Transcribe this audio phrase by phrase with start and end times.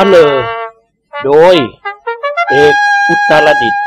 [0.00, 0.34] ะเลอ
[1.24, 1.56] โดย
[2.50, 2.74] เอก
[3.08, 3.82] อุตรดิตถ์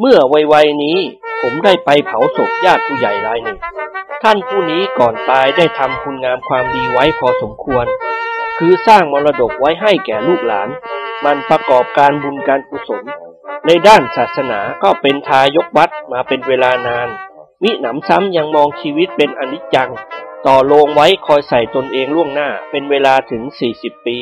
[0.00, 0.18] เมื่อ
[0.52, 0.98] วัยๆนี้
[1.42, 3.58] ผมได้ไปเผาศพญาติผู้ใหญ่รายหนึ่ง
[4.22, 7.86] ท่านผู้นี้ก่อนตายได้ทำคุณงามความดีไว้พอสมควร
[8.64, 10.68] คือสร้างมรดกไว้ให้แก่ลูกหลาน
[11.24, 13.04] มันประกอบการบุญการกุศล
[13.66, 17.08] ในด้านศาสนาก็เป็นทายกวัดมาเป็นเวลานาน
[17.62, 19.90] มิหนำซ้ำยังมองชีวิตเป็นอนิจจัง
[20.46, 23.42] ต่อโลงไว้คอยใส่ตนเองล่วงหน้าเป็นเวลาถึง
[23.74, 24.18] 40 ปี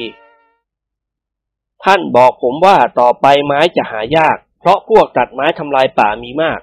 [1.85, 6.61] ท่านบอกผมว่าต่อไปไม้จะหายาก เพราะพวกตัดไม้ทำลายป่ามีมาก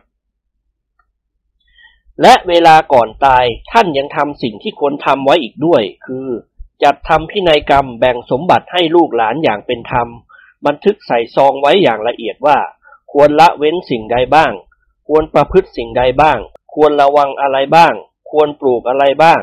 [2.21, 6.27] และเวลาก่อนตายท่านยังทำสิ่งที่ควรทำไว้อีกด้วย คือ
[6.83, 10.08] จัดทำพินัยกรรมแบ่งสมบัติให้ลูกหลานอย่างเป็นธรรม
[10.66, 12.58] บันทึกใส่ซองไว้อย่างละเอียดว่า
[13.11, 14.53] ควรละเว้นสิ่งใดบ้าง
[15.08, 16.39] ควรประพฤติสิ่งใดบ้าง
[16.73, 17.94] ควรระวังอะไรบ้าง
[18.30, 19.42] ควรปลูกอะไรบ้าง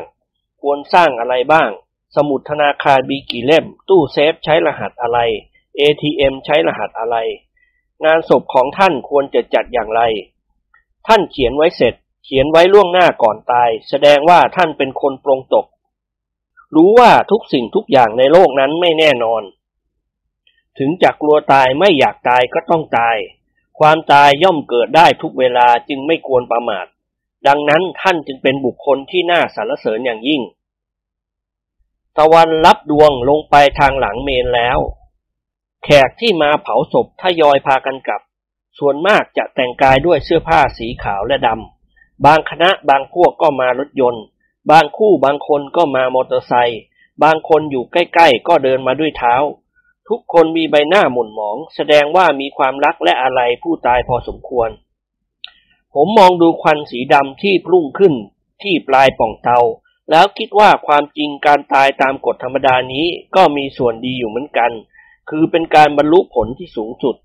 [0.61, 1.69] ควรสร้างอะไรบ้าง
[2.15, 5.19] สมุดธนาคารมีกี่เล่ม ตู้เซฟใช้รหัสอะไร
[5.79, 7.17] ATM ใช้รหัสอะไร
[8.05, 10.01] งานศพของท่านควรจะจัดอย่างไร
[11.07, 11.93] ท่านเขียนไว้เสร็จ
[12.25, 15.65] เขียนไว้ล่วงหน้าก่อนตาย แสดงว่าท่านเป็นคนปรงตก
[16.75, 19.43] รู้ว่าทุกสิ่งทุกอย่างในโลกนั้นไม่แน่นอน
[20.77, 23.17] ถึงจะกลัวตายไม่อยากตายก็ต้องตาย
[23.79, 26.85] ความตายย่อมเกิดได้ทุกเวลาจึงไม่ควรประมาท
[27.47, 30.41] ดังนั้นท่านจึงเป็นบุคคลที่น่าสรรเสริญอย่างยิ่ง
[32.17, 34.79] ตะวันรับดวงลงไปทางหลังเมนแล้ว
[35.83, 38.21] แขกที่มาเผาศพทยอยพากันกลับ
[38.79, 44.23] ส่วนมากจะแต่งกายด้วยเสื้อผ้าสีขาวและดำบางคณะบางพวกก็มารถยนต์
[44.71, 46.81] บางคู่บางคนก็มามอเตอร์ไซค์
[47.23, 49.35] บางคนอยู่ใกล้ๆ ก็เดินมาด้วยเท้า
[50.09, 54.69] ทุกคนมีใบหน้าหม่นหมอง แสดงว่ามีความรักและอะไรผู้ตายพอสมควร
[55.93, 58.13] ผมมองดูควันสีดำที่พุ่งขึ้น
[58.63, 59.59] ที่ปลายป่องเตา
[60.11, 63.05] แล้วคิดว่าความจริงการตายตามกฎธรรมดานี้
[63.35, 64.71] ก็มีส่วนดีอยู่เหมือนกัน
[65.29, 67.15] คือเป็นการบรรลุผลที่สูงสุด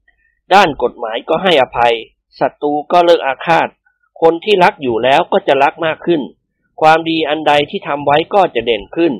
[0.55, 1.95] ด้านกฎหมายก็ให้อภัย
[2.39, 3.69] ศัตรูก็เลิกอาฆาต
[4.21, 6.23] คนที่รักอยู่แล้วก็จะรักมากขึ้น
[6.81, 9.13] ความดีอันใดที่ทำไว้ก็จะเด่นขึ้น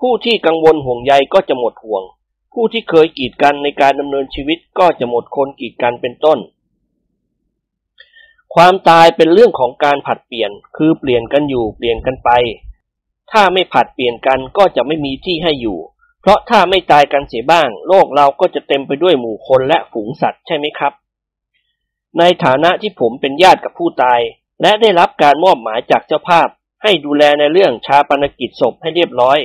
[0.00, 2.02] ผู้ที่กังวลห่วงใยก็จะหมดห่วง
[2.52, 6.38] ผู้ที่เคยกีดกันในการดำเนินชีวิตก็จะหมดคนกีดกันเป็นต้น
[8.54, 12.30] ความตายเป็นเรื่องของการผัดเปลี่ยน คือเปลี่ยนกันอยู่เปลี่ยนกันไป
[13.32, 15.78] ถ้าไม่ผัดเปลี่ยนกันก็จะไม่มีที่ให้อยู่
[16.20, 20.92] เพราะถ้าไม่ตายกันเสียบ้าง โลกเราก็จะเต็มไปด้วยหมู่คนและฝูงสัตว์ใช่ไหมครับ
[22.18, 24.20] ในฐานะที่ผมเป็นญาติกับผู้ตาย
[24.62, 26.48] และได้รับการมอบหมายจากเจ้าภาพ
[26.82, 29.38] ให้ดูแลในเรื่องชาปนกิจศพให้เรียบร้อย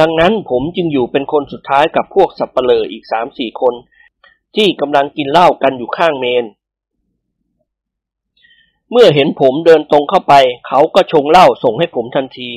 [0.00, 3.74] ดังนั้นผมจึงอยู่เป็นคนสุดท้ายกับพวกสับเปลออีกสามสี่คน
[4.56, 6.44] ที่กำลังกินเหล้ากันอยู่ข้างเมน
[8.90, 10.34] เมื่อเห็นผมเดินตรงเข้าไป
[10.68, 12.50] เขาก็ชงเหล้าส่งให้ผมทันที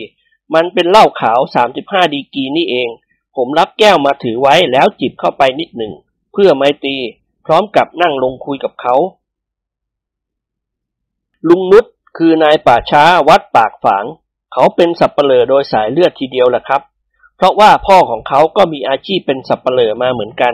[0.53, 1.39] มันเป็นเหล้าขาว
[1.77, 2.89] 35 ดีกรีนี่เอง
[3.35, 5.93] ผมรับแก้วมาถือไว้แล้วจิบเข้าไปนิดหนึ่ง
[6.33, 6.95] เพื่อไมตรี
[7.45, 8.95] พร้อมกับนั่งลงคุยกับเขา
[11.47, 11.85] ลุงนุช
[12.17, 14.05] คือนายป่าช้าวัดปากฝาง
[14.53, 16.81] เขาเป็นสับเปลอโดยสายเลือดทีเดียวแหละครับ
[17.37, 20.53] เพราะว่าพ่อของเขาก็มีอาชีพเป็นสับเปลอมาเหมือนกัน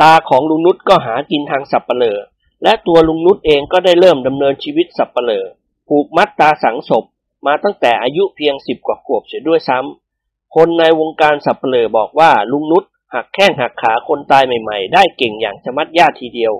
[0.00, 2.18] ตาของลุงนุชก็หากินทางสับเปลอ
[2.62, 5.44] และตัวลุงนุชเองก็ได้เริ่มดำเนินชีวิตสับเปลอ
[5.88, 7.04] ผูกมัดตาสังศพ
[7.46, 12.84] มาตั้งแต่อายุเพียงสิบกว่าขวบเสียด้วยซ้ำ คนในวงการสับเปลอบอกว่าลุงนุช
[13.14, 16.52] หักแข้งหักขาคนตายใหม่ๆ ได้เก่งอย่างชะมัดญาติทีเดียว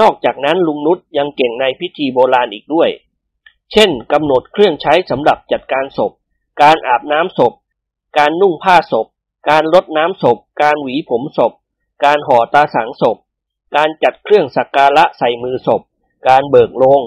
[0.00, 2.90] นอกจากนั้นลุงนุชยังเก่งในพิธีโบราณอีกด้วย
[3.72, 6.12] เช่นกำหนดเครื่องใช้สำหรับจัดการศพ
[6.62, 7.52] การอาบน้ำศพ
[8.18, 9.06] การนุ่งผ้าศพ
[9.50, 11.52] การลดน้ำศพ การหวีผมศพ
[12.04, 13.16] การห่อตาสังศพ
[13.76, 15.82] การจัดเครื่องสักการะใส่มือศพ
[16.28, 17.02] การเบิกโลง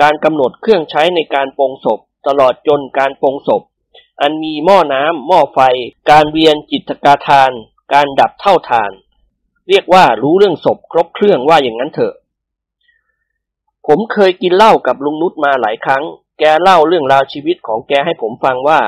[0.00, 3.62] การกำหนดเครื่องใช้ในการปรงศพ ตลอดจนการปรงศพ
[4.20, 5.60] อันมีหม้อน้ำหม้อไฟ
[6.10, 7.52] การเวียนจิตกาทาน
[7.92, 8.92] การดับเท่าทาน
[9.68, 12.14] เรียกว่ารู้เรื่องศพครบเครื่องว่าอย่างนั้นเถอะ
[13.86, 16.02] ผมเคยกินเหล้ากับลุงนุชมาหลายครั้ง
[16.38, 18.80] แกเล่าเรื่องราวชีวิตของแกให้ผมฟังว่า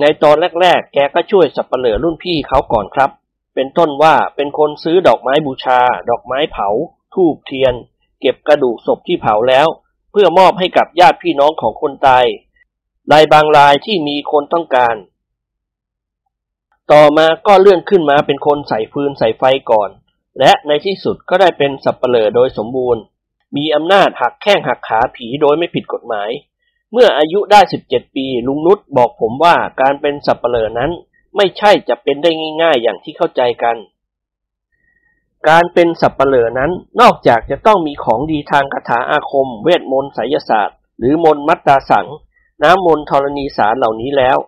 [0.00, 3.10] ในตอนแรก ๆ แกก็ช่วยสับเปลือรุ่นพี่เขาก่อนครับ
[3.54, 5.80] เป็นต้นว่าเป็นคนซื้อดอกไม้บูชา
[6.10, 6.68] ดอกไม้เผา
[7.14, 7.74] ทูบเทียน
[8.20, 9.66] เก็บกระดูกศพที่เผาแล้ว
[10.12, 12.24] เพื่อมอบให้กับญาติพี่น้องของคนตาย
[13.12, 14.96] รายบางรายที่มีคนต้องการ
[16.92, 19.90] ต่อมาก็เลื่อนขึ้นมาเป็นคนใส่ฟืนใส่ไฟก่อน
[20.38, 23.02] และในที่สุดก็ได้เป็นสับเปลือโดยสมบูรณ์
[23.56, 26.30] มีอำนาจหักแข้งหักขาผีโดยไม่ผิดกฎหมาย
[26.92, 30.90] เมื่ออายุได้17ปี ลุงนุชบอกผมว่าการเป็นสับเปลอนั้น
[31.36, 32.30] ไม่ใช่จะเป็นได้
[32.62, 33.76] ง่าย ๆ อย่างที่เข้าใจกัน
[35.48, 42.08] การเป็นสับเหร่อนั้นนอกจากจะต้องมีของดีทางคาถาอาคม เวทมนต์ไสยศาสตร์ หรือมนต์มัตตาสัง
[42.62, 44.38] น้ำมนต์ธรณีสารเหล่านี้แล้ว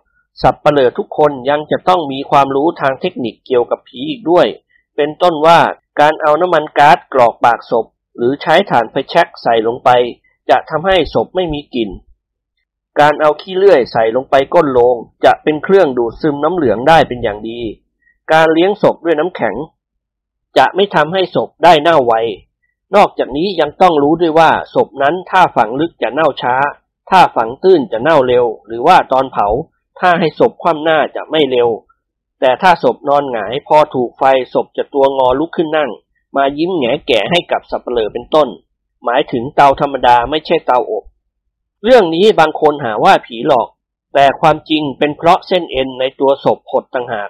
[0.41, 4.47] สับเหร่อทุกคนยังจะต้องมีความรู้ทางเทคนิคเกี่ยวกับผีอีกด้วย
[4.95, 5.59] เป็นต้นว่า
[5.99, 7.85] การเอาน้ำมันก๊าซกรอกปากศพ
[8.21, 9.89] หรือใช้ถ่านไฟแช็กใส่ลงไป
[10.49, 11.89] จะทำให้ศพไม่มีกลิ่น
[12.99, 14.95] การเอาขี้เลื่อยใส่ลงไปก้นโลง
[15.25, 17.59] จะเป็นเครื่องดูดซึมน้ำเหลืองได้เป็นอย่างดี
[18.31, 19.55] การเลี้ยงศพด้วยน้ำแข็ง
[20.57, 22.13] จะไม่ทำให้ศพได้เน่าไว
[22.95, 26.55] นอกจากนี้ยังต้องรู้ด้วยว่าศพนั้นถ้าฝังลึกจะเน่าช้า
[27.09, 29.47] ถ้าฝังตื้นจะเน่าเร็ว หรือว่าตอนเผา
[29.99, 31.69] ถ้าให้ศพคว่ำหน้าจะไม่เร็ว
[32.39, 34.23] แต่ถ้าศพนอนหงายพอถูกไฟ
[34.53, 35.91] ศพจะตัวงอลุกขึ้นนั่ง
[36.35, 38.49] มายิ้มแง่แก่ให้กับสับเปลือเป็นต้น
[39.03, 41.03] หมายถึงเตาธรรมดาไม่ใช่เตาอบ
[41.83, 43.67] เรื่องนี้บางคนหาว่าผีหลอก
[44.13, 47.29] แต่ความจริงเป็นเพราะเส้นเอ็นในตัวศพหดต่างหาก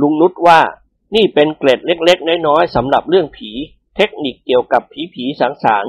[0.00, 0.60] ลุงนุชว่า
[1.14, 3.50] นี่เป็นเกร็ดเล็กๆ น้อยๆสำหรับเรื่องผี
[3.96, 5.84] เทคนิคเกี่ยวกับผีผีสางสาง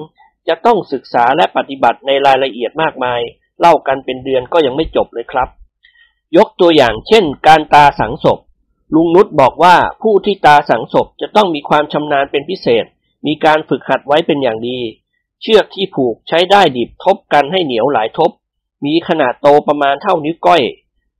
[0.47, 3.21] จะต้องศึกษาและปฏิบัติในรายละเอียดมากมาย
[3.59, 5.50] เล่ากันเป็นเดือนก็ยังไม่จบเลยครับ
[6.38, 8.39] ยกตัวอย่างเช่น การตาสังศพ
[8.95, 12.86] ลุงนุชบอกว่าผู้ที่ตาสังศพจะต้องมีความชำนาญเป็นพิเศษ
[13.25, 14.80] มีการฝึกหัดไว้เป็นอย่างดี
[15.41, 18.31] เชือกที่ผูกใช้ได้ดิบทบกันให้เหนียวหลายทบ
[18.86, 20.62] มีขนาดโตประมาณเท่านิ้วก้อย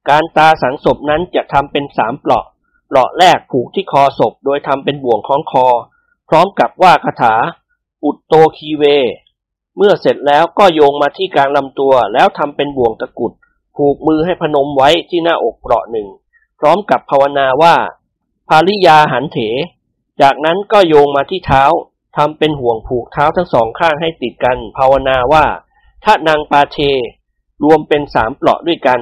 [0.10, 2.46] การตาสังศพนั้นจะทำเป็นสามเปลาะ
[2.88, 5.68] เปลาะแรกผูกที่คอศพโดยทำเป็นบ่วงคล้องคอ
[6.30, 7.36] พร้อมกับว่าคาถา
[8.04, 8.84] อุตโตคีเว
[9.78, 13.32] เมื่อเสร็จแล้วก็โยงมาที่กลางลำตัวแล้วทำเป็นบ่วงตะกุด
[13.76, 16.08] ผูกมือให้พนมไว้ที่หน้าอกเปราะหนึ่ง
[16.60, 17.76] พร้อมกับภาวนาว่า
[18.50, 19.38] ภาริยาหันเถ
[20.22, 21.64] จากนั้นก็โยงมาที่เท้า
[22.18, 25.46] ทำเป็นห่วงผูกเท้าทั้งสองข้างให้ติดกัน ภาวนาว่า
[26.04, 26.78] ถ้านางปาเท
[27.64, 29.00] รวมเป็นสามเปราะด้วยกัน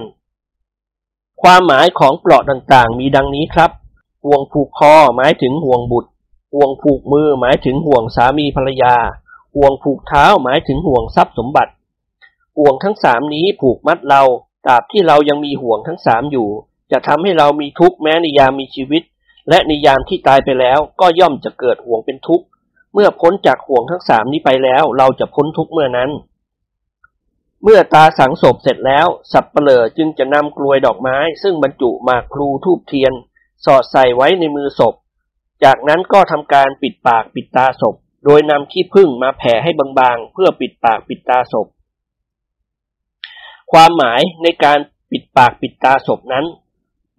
[1.41, 3.71] ความหมายของเปราะต่างๆ มีดังนี้ครับ
[4.25, 6.09] ห่วงผูกคอหมายถึงห่วงบุตร
[6.53, 8.95] ห่วงผูกมือหมายถึงห่วงสามีภรรยา
[9.55, 11.73] ห่วงผูกเท้าหมายถึงห่วงทรัพย์สมบัติ
[12.57, 14.21] ห่วงทั้งสามนี้ผูกมัดเรา
[14.65, 16.49] ตราบที่เรายังมีห่วงทั้งสามอยู่
[16.91, 19.03] จะทำให้เรามีทุกข์แม้ในยามมีชีวิต
[19.49, 22.45] และในยามที่ตายไปแล้วก็ย่อมจะเกิดห่วงเป็นทุกข์
[22.93, 26.11] เมื่อพ้นจากห่วงทั้งสามนี้ไปแล้ว เราจะพ้นทุกข์เมื่อนั้น
[27.63, 33.13] เมื่อตาสังศพเสร็จแล้ว สับเปลอจึงจะนำกลวยดอกไม้ ซึ่งบรรจุหมากพลูทูบเทียน
[33.65, 34.93] สอดใส่ไว้ในมือศพ
[35.63, 37.95] จากนั้นก็ทำการปิดปากปิดตาศพ
[38.25, 41.67] โดยนำขี้ผึ้งมาแผ่ให้บางๆเพื่อปิดปากปิดตาศพ
[43.71, 44.79] ความหมายในการ
[45.11, 46.45] ปิดปากปิดตาศพนั้น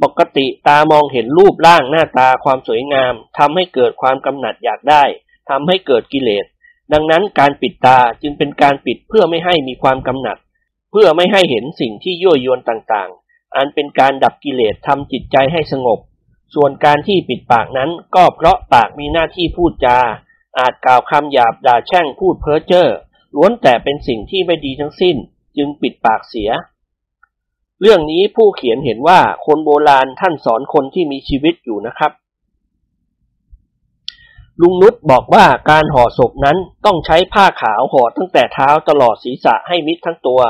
[0.02, 5.04] ปกติตามองเห็นรูปร่างหน้าตาความสวยงามทำให้เกิดความกำหนัดอยากได้
[5.50, 6.44] ทำให้เกิดกิเลส
[6.92, 10.38] ดังนั้นการปิดตาจึงเป็นการปิดเพื่อไม่ให้มีความกำหนัด
[10.90, 15.98] เพื่อไม่ให้เห็นสิ่งที่ยั่วยวนต่างๆ อันเป็นการดับกิเลสทำจิตใจให้สงบ
[16.54, 19.98] ส่วนการที่ปิดปากนั้นก็เพราะปากมีหน้าที่พูดจา
[20.58, 22.88] อาจกล่าวคำหยาบด่าแช่งพูดเพ้อเจ้อ
[23.36, 25.16] ล้วนแต่เป็นสิ่งที่ไม่ดีทั้งสิ้น
[25.56, 26.50] จึงปิดปากเสีย
[27.80, 32.12] เรื่องนี้ผู้เขียนเห็นว่าคนโบราณท่านสอนคนที่มีชีวิตอยู่นะครับ
[34.60, 40.40] ลุงนุชบอกว่าการห่อศพนั้นต้องใช้ผ้าขาวห่อตั้งแต่เท้าตลอดศีรษะให้มิดทั้งตัว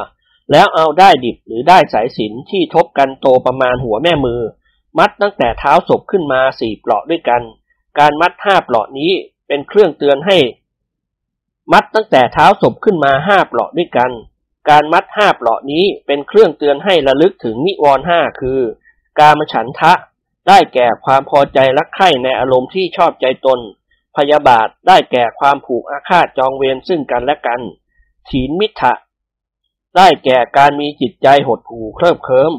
[0.53, 4.41] แล้วเอาได้ดิบหรือได้สายสินที่ทบกันโตประมาณหัวแม่มือ
[4.99, 7.43] มัดตั้งแต่เท้าศพขึ้นมาสี่เปลาะด้วยกัน
[7.99, 9.13] การมัดห้าเปลาะนี้
[9.49, 10.39] เป็นเครื่องเตือนให้
[11.73, 14.11] มัดตั้งแต่เท้าศพขึ้นมาห้าเปลาะด้วยกัน
[14.71, 18.61] การมัดห้าเปลาะนี้เป็นเครื่องเตือนให้ระลึกถึงนิวรณ์ห้าคือ
[19.19, 19.93] กามฉันทะ
[20.49, 23.61] ได้แก่ความพอใจรักใคร่ในอารมณ์ที่ชอบใจตน
[24.17, 27.61] พยาบาทได้แก่ความผูกอาฆาตจองเวรซึ่งกันและกัน
[28.29, 28.93] ถีนมิทะ
[29.97, 32.53] ได้แก่การมีจิตใจหดหู่เคลิบเคิม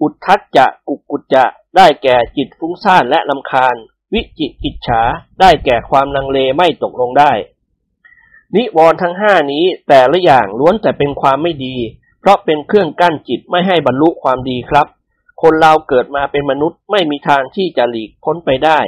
[0.00, 1.44] อุทธัจจะกุกกุจจะ
[1.76, 3.74] ได้แก่จิตฟุ้งซ่านและลำคาญ
[4.12, 5.02] วิจิกิจฉา
[5.40, 7.32] ได้แก่ความลังเลไม่ตกลงได้
[8.56, 11.76] นิวรณ์ทั้งห้านี้แต่ละอย่างล้วนแต่เป็นความไม่ดี
[12.20, 14.86] เพราะเป็นเครื่องกั้นจิตไม่ให้บรรลุความดีครับ
[15.42, 18.78] คนเราเกิดมาเป็นมนุษย์ไม่มีทางที่จะหลีกพ้นไปได้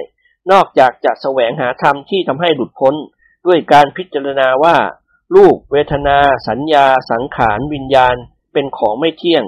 [0.50, 2.94] นอกจากจะแสวงหาธรรมที่ทำให้หลุดพ้น
[3.46, 4.76] ด้วยการพิจารณาว่า
[5.34, 8.16] รูป เวทนา สัญญา สังขาร วิญญาณ
[8.52, 9.44] เป็นของไม่เที่ยง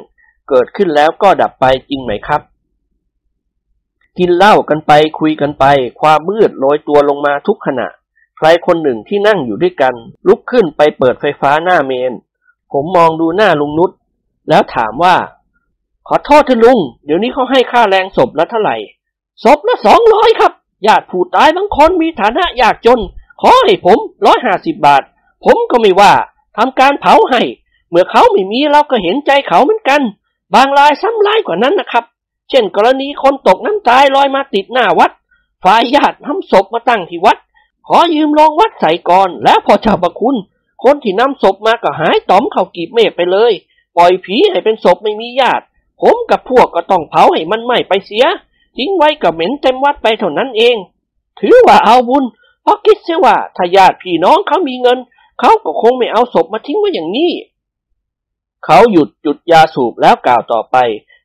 [0.48, 2.40] เกิดขึ้นแล้วก็ดับไปจริงไหมครับ
[4.18, 5.64] กินเหล้ากันไปคุยกันไป
[6.00, 7.88] ความมืดโรยตัวลงมาทุกขณะ
[8.44, 9.94] รคนหนึ่งที่นั่งอยู่ด้วยกัน
[10.26, 12.12] ลุกขึ้นไปเปิดไฟฟ้าหน้าเมน
[12.72, 13.90] ผมมองดูหน้าลุงนุช
[14.48, 15.16] แล้วถามว่า
[16.08, 18.76] ขอโทษเถอะลุง เดี๋ยวนี้เขาให้ค่าแรงศพละเท่าไหร่
[19.44, 20.52] ศพละสองร้อยครับ
[20.86, 23.00] ญาติผู้ตายบางคนมีฐานะยากจน
[23.40, 25.02] ขอให้ผมร้อยห้าสิบบาท
[25.44, 26.12] ผมก็ไม่ว่า
[26.56, 27.42] ทำการเผาให้
[27.90, 30.02] เมื่อเขาไม่มีเราก็เห็นใจเขาเหมือนกัน
[30.54, 32.04] บางรายซ้ำร้ายกว่านั้นนะครับ
[32.50, 35.10] เช่น กรณีคนตกน้ำตายลอยมาติดหน้าวัด
[35.64, 37.36] ฝ่ายญาตินำศพมาตั้งที่วัด
[37.88, 40.36] ขอยืมลองวัดใส่ก่อน แล้วพอเจ้าประคุณ
[40.84, 43.52] คนที่นำศพมาก็หายต๋อมเข้ากีบเมฆไปเลย
[43.96, 45.64] ปล่อยผีให้เป็นศพไม่มีญาติ
[46.00, 48.26] ผมกับพวกก็ต้องเผาให้มันไหม้ไปเสีย
[48.76, 50.76] ทิ้งไว้ก็เหม็นเต็มวัดไปเท่านั้นเอง
[51.40, 52.24] ถือว่าเอาบุญ
[52.62, 54.98] เพราะคิดเสียว่าถ้าญาติพี่น้องเขามีเงิน
[55.40, 57.32] เขาก็คงไม่เอาศพมาทิ้งไว้อย่างนี้
[58.64, 60.76] เขาหยุดจุดยาสูบแล้วกล่าวต่อไป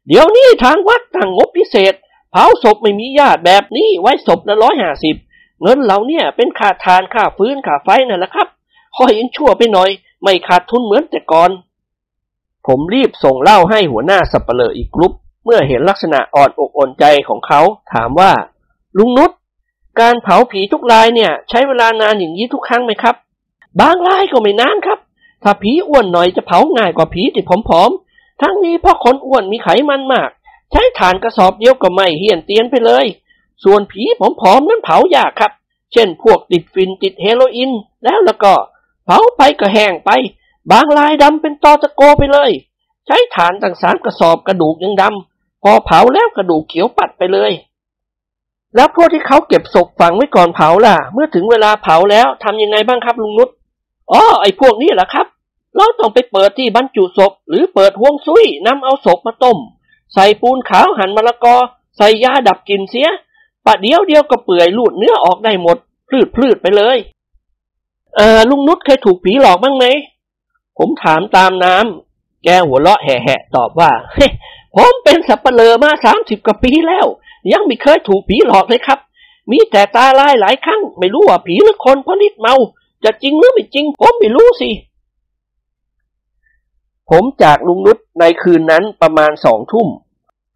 [0.08, 1.94] เดี๋ยวนี้ทางวัดตั้งงบพิเศษ
[2.32, 5.16] เผาศพไม่มีญาติแบบนี้ไว้ศพละร้อยห้าสิบ
[5.62, 8.48] เงินเราเนี่ยเป็นค่าทานค่าฟื้นค่าไฟนั่นแหละครับ
[8.96, 9.90] คอยยังชั่วไปหน่อย
[10.22, 11.52] ไม่ขาดทุนเหมือนแต่ก่อน
[12.68, 15.14] ผมรีบส่งเล่าให้หัวหน้าสับเปลออีกกรุ๊ป
[15.46, 17.62] เมื่อเห็นลักษณะอ่อนอกอ่อนใจของเขา
[17.94, 18.32] ถามว่า
[18.98, 19.32] ลุงนุช
[20.00, 23.16] การเผาผีทุกรายเนี่ย ใช้เวลานานอย่างนี้ทุกครั้งไหมครับ
[23.80, 25.00] บางรายก็ไม่นานครับ
[25.44, 30.30] ถ้าผีอ้วนหน่อยจะเผาง่ายกว่าผีที่ผอมๆทั้งนี้เพราะคนอ้วนมีไขมันมาก
[30.72, 33.06] ใช้ฐานกระสอบเดียวก็ไม่เหี่ยนเตียนไปเลย
[33.64, 34.04] ส่วนผี
[34.42, 35.52] ผอมๆนั้นเผายากครับ
[35.94, 37.72] เช่นพวกติดฟินติดเฮโรอีน
[38.04, 38.54] แล้วแล้วก็
[39.06, 40.10] เผาไปก็แห้งไป
[40.72, 42.52] บางรายดำเป็นตอตะโกไปเลย
[43.06, 47.52] ใช้ฐานต่างสามกระสอบกระดูกยังดำพอเผาแล้วกระดูกเขียวปัดไปเลย
[48.76, 53.50] แล้วพวกที่เขาเก็บศพฝังไว้ก่อนเผาล่ะ เมื่อถึงเวลาเผาแล้วทำยังไงบ้างครับลุงนุช
[54.12, 55.28] อ๋อไอ้พวกนี้แหละครับ
[55.76, 59.58] เราต้องไปเปิดที่บรรจุศพ หรือเปิดห่วงซุยนำเอาศพมาต้ม
[60.14, 61.56] ใส่ปูนขาวหั่นมะละกอ
[61.98, 63.10] ใส่ยาดับกลิ่นเสีย
[63.68, 66.98] ปะเดียวเดียวก็เปื่อยลูดเนื้อออกได้หมดพลืดพลืดไปเลย
[68.16, 69.86] เออลุงนุชเคยถูกผีหลอกบ้างไหม
[70.78, 74.28] ผมถามตามน้ำ แกหัวเราะแห่ๆตอบว่า เฮ้
[74.76, 77.06] ผมเป็นสับเปลอมาสามสิบกว่าปีแล้ว
[77.52, 79.00] ยังไม่เคยถูกผีหลอกเลยครับ
[79.52, 82.56] มีแต่ตาลายหลายครั้ง ไม่รู้ว่าผีหรือคนเพราะนิดเมา
[83.04, 84.70] จะจริงหรือไม่จริง ผมไม่รู้สิ
[87.10, 89.88] ผมจากลุงนุชในคืนนั้นประมาณสองทุ่ม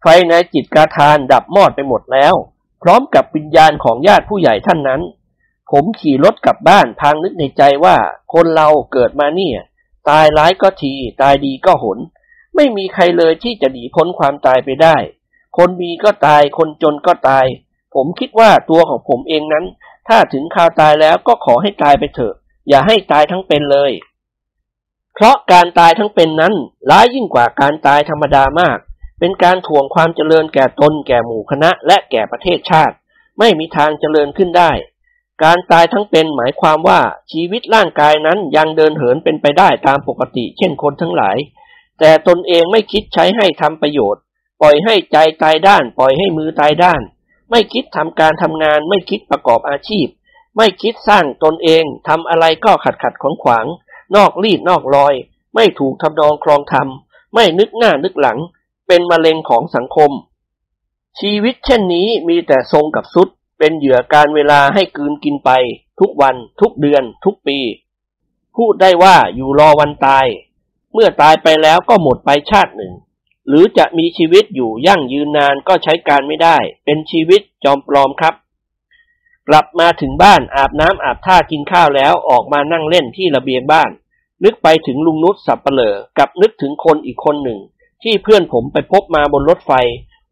[0.02, 2.34] ไฟในจิตกาทานดับมอดไปหมดแล้ว
[2.82, 5.02] พร้อมกับวิญญาณของญาติผู้ใหญ่ท่านนั้น
[5.70, 7.96] ผมขี่รถกลับบ้านทางนึกในใจว่า
[8.32, 9.58] คนเราเกิดมาเนี่ย
[10.10, 11.98] ตายร้ายก็ที ตายดีก็หน
[12.56, 14.96] ไม่มีใครเลยที่จะหนีพ้นความตายไปได้
[15.56, 17.46] คนมีก็ตาย คนจนก็ตาย
[17.94, 19.64] ผมคิดว่าตัวของผมเองนั้น
[20.08, 22.34] ถ้าถึงคราวตายแล้วก็ขอให้ตายไปเถอะ
[22.68, 23.92] อย่าให้ตายทั้งเป็นเลย
[25.14, 26.54] เพราะการตายทั้งเป็นนั้น
[26.90, 28.78] ร้ายยิ่งกว่าการตายธรรมดามาก
[29.24, 32.94] เป็นการถ่วงความเจริญแก่ตนแก่หมู่คณะและแก่ประเทศชาติ
[33.38, 34.72] ไม่มีทางเจริญขึ้นได้
[35.42, 37.00] การตายทั้งเป็นหมายความว่า
[37.32, 41.36] ชีวิตร่างกายนั้นยังเดินเหินเป็นไปได้ตามปกติ เช่นคนทั้งหลาย
[42.00, 44.22] แต่ตนเองไม่คิดใช้ให้ทำประโยชน์
[44.60, 47.02] ปล่อยให้ใจตายด้าน ปล่อยให้มือตายด้าน
[47.50, 50.06] ไม่คิดทำการทำงาน ไม่คิดประกอบอาชีพ
[50.56, 53.66] ไม่คิดสร้างตนเองทำอะไรก็ขัดขัดขวางขวาง
[54.16, 55.14] นอกรีดนอกรอย
[55.54, 56.88] ไม่ถูกทำนองครองธรรม
[57.34, 58.38] ไม่นึกหน้านึกหลัง
[58.86, 60.10] เป็นมะเร็งของสังคม
[61.20, 65.50] ชีวิตเช่นนี้มีแต่ทรงกับสุด เป็นเหยื่อการเวลาให้กืนกินไป
[66.00, 67.58] ทุกวันทุกเดือน ทุกปี
[68.56, 70.26] พูดได้ว่าอยู่รอวันตาย
[70.92, 72.92] เมื่อตายไปแล้วก็หมดไปชาติหนึ่ง
[73.48, 78.34] หรือจะมีชีวิตอยู่ยั่งยืนนานก็ใช้การไม่ได้ เป็นชีวิตจอมปลอมครับ
[79.48, 83.90] กลับมาถึงบ้านอาบน้ำอาบท่ากินข้าวแล้วออกมานั่งเล่นที่ระเบียงบ้าน
[84.44, 87.58] นึกไปถึงลุงนุชสับเปลอกับนึกถึงคนอีกคนหนึ่ง
[88.02, 89.72] ที่เพื่อนผมไปพบมาบนรถไฟ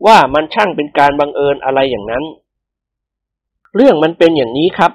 [0.06, 2.24] ว่ามันช่างเป็นการบังเอิญอะไรอย่างนั้น
[3.76, 4.92] เรื่องมันเป็นอย่างนี้ครับ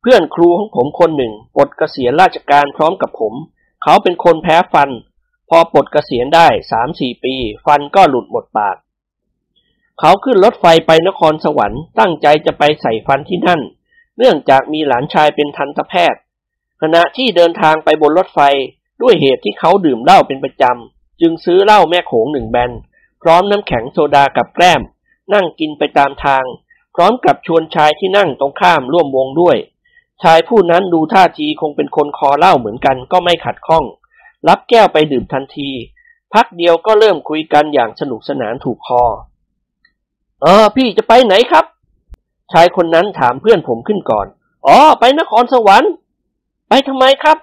[0.00, 3.34] เพื่อนครูของผมคนหนึ่งปลดเกษียณราชการพร้อมกับผม
[3.82, 4.90] เขาเป็นคนแพ้ฟัน
[5.48, 7.34] พอปลดเกษียณได้สามสี่ปี
[7.66, 8.76] ฟันก็หลุดหมดปาก
[10.00, 13.60] เขาขึ้นรถไฟไปนครสวรรค์ตั้งใจจะไปใส่ฟันที่นั่น
[14.18, 16.20] เนื่องจากมีหลานชายเป็นทันตแพทย์
[16.82, 18.40] ขณะที่เดินทางไปบนรถไฟ
[19.02, 22.72] ด้วยเหตุที่เขาดื่มเหล้าเป็นประจำ จึงซื้อเหล้าแม่โขงหนึ่งแบน
[23.22, 24.82] พร้อมน้ำแข็งโซดากับแกล้ม
[25.32, 26.44] นั่งกินไปตามทาง
[26.94, 29.56] พร้อมกับชวนชายที่นั่งตรงข้ามร่วมวงด้วย
[30.22, 33.84] ชายผู้นั้นดูท่าทีคงเป็นคนคอเหล้าเหมือนกันก็ไม่ขัดข้อง
[34.48, 35.70] รับแก้วไปดื่มทันที
[36.34, 39.02] พักเดียวก็เริ่มคุยกันอย่างสนุกสนานถูกคอ
[40.42, 41.64] เออ พี่จะไปไหนครับ
[42.52, 44.26] ชายคนนั้นถามเพื่อนผมขึ้นก่อน
[44.66, 45.92] อ๋อ ไปนครสวรรค์
[46.68, 47.38] ไปทำไมครับ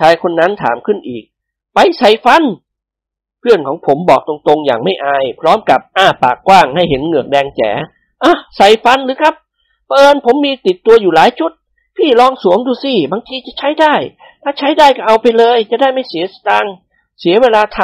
[0.00, 1.24] ชายคนนั้นถามขึ้นอีก
[1.74, 2.42] ไปใส่ฟัน
[3.48, 7.70] พื่อนของผมบอกตรงๆ อย่างไม่อาย พร้อมกับอ้าปากกว้างให้เห็นเหงือกแดงแจ๋
[8.24, 9.34] อะใส่ฟันหรือครับ
[9.88, 11.52] เปิญผมมีติดตัวอยู่หลายชุด
[11.96, 13.94] พี่ลองสวมดูสิบางทีจะใช้ได้
[14.42, 16.74] ถ้าใช้ได้ก็เอาไปเลย จะได้ไม่เสียสตางค์
[17.20, 17.80] เสียเวลาท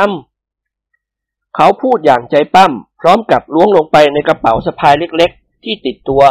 [0.74, 6.22] ำเขาพูดอย่างใจปั้ม พร้อมกับล้วงลงไปในกระเป๋าสะพายเล็กๆ ที่ติดตัว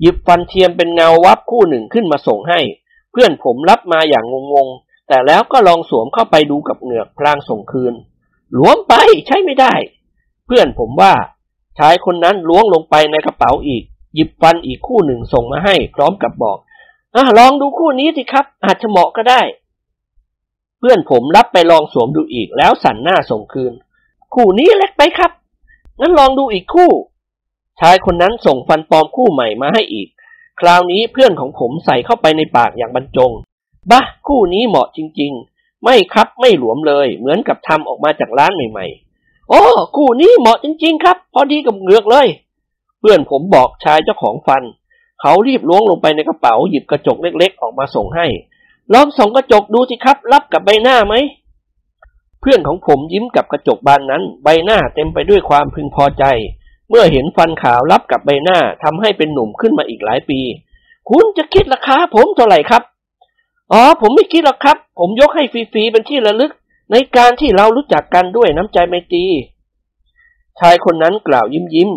[0.00, 2.60] หยิบฟันเทียมเป็นเงาวับคู่หนึ่งขึ้นมาส่งให้
[3.12, 7.94] เพื่อนผมรับมาอย่างงงๆ แต่แล้วก็ลองสวมเข้าไปดูกับเหงือกพลางส่งคืน
[8.54, 8.94] หลวมไป
[9.26, 9.74] ใช้ไม่ได้
[10.46, 11.14] เพื่อนผมว่า
[11.78, 13.82] ชายคนนั้นล้วงลงไปในกระเป๋าอีก
[14.14, 16.58] หยิบฟันอีกคู่หนึ่งส่งมาให้ พร้อมกับบอก
[17.14, 19.40] อลองดูคู่นี้สิครับ อาจจะเหมาะก็ได้
[20.78, 23.72] เพื่อนผมรับไปลองสวมดูอีกแล้วสั่นหน้าส่งคืน
[24.34, 25.32] คู่นี้เล็กไปครับ
[26.00, 26.90] งั้นลองดูอีกคู่
[27.80, 30.08] ชายคนนั้นส่งฟันปลอมคู่ใหม่มาให้อีก
[30.60, 33.30] คราวนี้เพื่อนของผมใส่เข้าไปในปากอย่างบรรจง
[33.90, 35.53] บ้าคู่นี้เหมาะจริง ๆ
[35.84, 39.62] ไม่ครับไม่หลวมเลย เหมือนกับทำออกมาจากร้านใหม่ๆ โอ้
[39.96, 42.26] คู่นี้เหมาะจริง ๆ ครับ พอดีกับเหงือกเลย
[43.00, 44.62] เพื่อนผมบอกชายเจ้าของฟัน
[45.20, 48.26] เขารีบล้วงลงไปในกระเป๋าหยิบกระจกเล็ก ๆ ออกมาส่งให้
[48.92, 51.14] ลองส่องกระจกดูสิครับ รับกับใบหน้าไหม
[52.40, 56.24] เพื่อนของผมยิ้มกับกระจกบานนั้น ใบหน้าเต็มไปด้วยความพึงพอใจ
[56.90, 60.40] เมื่อเห็นฟันขาวรับกับใบหน้าทำให้เป็นหนุ่มขึ้นมาอีกหลายปี
[61.10, 62.82] คุณจะคิดราคาผมเท่าไหร่ครับ
[63.76, 66.52] อ๋อ ผมไม่คิดหรอกครับ ผมยกให้ฟรีๆเป็นที่ระลึก
[66.92, 69.24] ในการที่เรารู้จักกันด้วยน้ำใจไมตรี
[70.58, 71.90] ชายคนนั้นกล่าวยิ้มยิ้ม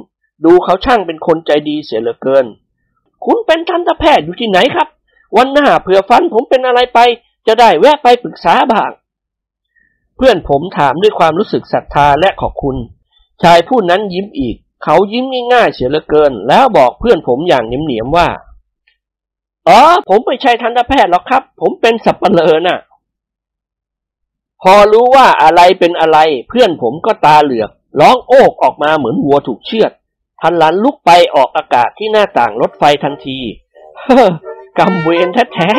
[0.46, 2.46] ดูเขาช่างเป็นคนใจดีเสียเหลือเกิน
[3.25, 4.88] คุณเป็นทันตแพทย์อยู่ที่ไหนครับ
[5.38, 7.00] วันหน้าเผื่อฟันผมเป็นอะไรไป
[7.48, 8.91] จะได้แวะไปปรึกษาบ้าง
[10.15, 12.75] เพื่อนผมถามด้วยความรู้สึกศรัทธาและขอบคุณ
[13.43, 18.27] ชายผู้นั้นยิ้มอีก เขายิ้มง่ายๆเสียเหลือเกิน แล้วบอกเพื่อนผมอย่างเหนียมๆว่า
[19.67, 22.79] อ๋อผมไม่ใช่ทันตแพทย์หรอกครับ ผมเป็นสับเปลอนะ่ะ
[24.62, 26.17] พอรู้ว่าอะไรเป็นอะไร
[26.50, 27.69] เพื่อนผมก็ตาเหลือก
[28.00, 29.91] ร้องโอกออกมาเหมือนวัวถูกเชือด
[30.41, 33.39] ทันหลันลุกไปออกอากาศที่หน้าต่างรถไฟทันที
[34.01, 34.27] เฮ้อ
[34.79, 35.77] กำเวรแท้ๆ